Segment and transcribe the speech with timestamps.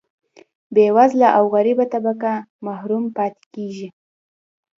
[0.73, 2.33] بیوزله او غریبه طبقه
[2.65, 3.87] محروم پاتې کیږي.